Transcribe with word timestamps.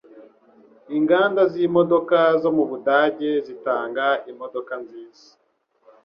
Inganda 0.97 1.41
z'imodoka 1.51 2.17
zo 2.41 2.49
mu 2.57 2.63
Budage 2.71 3.29
zitanga 3.47 4.05
imodoka 4.31 4.73
nziza 4.83 5.25